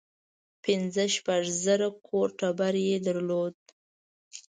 پنځه 0.63 1.03
شپږ 1.15 1.43
زره 1.63 1.87
کور 2.07 2.27
ټبر 2.39 2.73
یې 2.87 2.97
درلود. 3.07 3.55